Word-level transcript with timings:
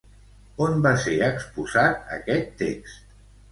On 0.67 0.79
va 0.85 0.93
ser 1.03 1.13
exposat 1.27 2.11
aquest 2.19 2.51
text? 2.65 3.07